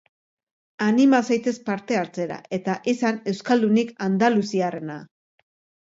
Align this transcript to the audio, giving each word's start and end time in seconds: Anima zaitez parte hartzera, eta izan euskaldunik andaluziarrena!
Anima 0.85 1.19
zaitez 1.29 1.53
parte 1.67 1.99
hartzera, 2.01 2.39
eta 2.61 2.79
izan 2.95 3.23
euskaldunik 3.35 3.97
andaluziarrena! 4.11 5.03